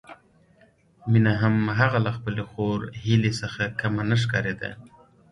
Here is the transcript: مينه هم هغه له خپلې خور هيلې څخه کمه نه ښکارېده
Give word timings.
مينه 1.11 1.31
هم 1.41 1.55
هغه 1.79 1.97
له 2.05 2.11
خپلې 2.17 2.43
خور 2.51 2.79
هيلې 3.03 3.31
څخه 3.41 3.63
کمه 3.79 4.03
نه 4.09 4.15
ښکارېده 4.21 4.69